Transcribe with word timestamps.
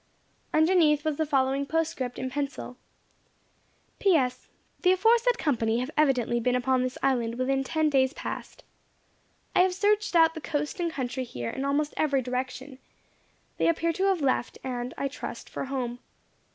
Underneath 0.51 1.05
was 1.05 1.17
the 1.17 1.27
following 1.27 1.63
postscript 1.67 2.17
in 2.17 2.31
pencil: 2.31 2.75
"P.S. 3.99 4.47
The 4.81 4.93
aforesaid 4.93 5.37
company 5.37 5.77
have 5.77 5.91
evidently 5.95 6.39
been 6.39 6.55
upon 6.55 6.81
this 6.81 6.97
island 7.03 7.35
within 7.35 7.63
ten 7.63 7.87
days 7.87 8.11
past. 8.13 8.63
I 9.55 9.59
have 9.61 9.75
searched 9.75 10.13
the 10.13 10.41
coast 10.41 10.79
and 10.79 10.91
country 10.91 11.23
here 11.23 11.51
in 11.51 11.63
almost 11.63 11.93
every 11.97 12.23
direction. 12.23 12.79
They 13.57 13.69
appear 13.69 13.93
to 13.93 14.05
have 14.05 14.21
left, 14.21 14.57
and 14.63 14.91
I 14.97 15.07
trust 15.07 15.47
for 15.51 15.65
home. 15.65 15.99